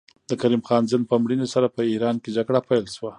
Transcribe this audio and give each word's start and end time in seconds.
د 0.29 0.31
کریم 0.41 0.61
خان 0.67 0.83
زند 0.91 1.03
په 1.09 1.15
مړینې 1.23 1.47
سره 1.53 1.67
په 1.75 1.81
ایران 1.91 2.15
کې 2.23 2.29
جګړه 2.37 2.59
پیل 2.67 2.85
شوه. 2.95 3.09